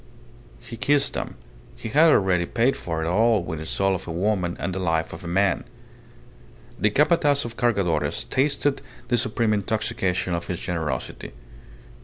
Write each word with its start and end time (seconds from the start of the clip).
He 0.59 0.77
kissed 0.77 1.13
them.... 1.13 1.35
He 1.75 1.89
had 1.89 2.09
already 2.11 2.47
paid 2.47 2.75
for 2.75 3.03
it 3.03 3.07
all 3.07 3.43
with 3.43 3.59
the 3.59 3.67
soul 3.67 3.93
of 3.93 4.07
a 4.07 4.11
woman 4.11 4.57
and 4.59 4.73
the 4.73 4.79
life 4.79 5.13
of 5.13 5.23
a 5.23 5.27
man.... 5.27 5.63
The 6.79 6.89
Capataz 6.89 7.43
de 7.43 7.49
Cargadores 7.49 8.27
tasted 8.27 8.81
the 9.09 9.17
supreme 9.17 9.53
intoxication 9.53 10.33
of 10.33 10.47
his 10.47 10.59
generosity. 10.59 11.33